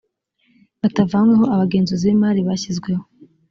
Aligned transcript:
batavanyweho 0.81 1.45
abagenzuzi 1.53 2.05
b 2.09 2.11
imari 2.15 2.39
bashyizweho 2.47 3.03